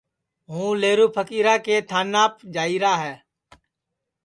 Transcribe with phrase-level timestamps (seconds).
[0.51, 3.13] ہُوں لیہرو پھکیرا کے تھاناپ جائییرا ہے